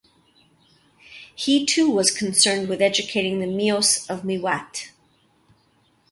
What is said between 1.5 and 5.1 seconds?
too was concerned with educating the Meos of Mewat.